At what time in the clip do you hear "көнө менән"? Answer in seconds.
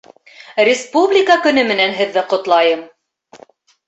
1.43-1.93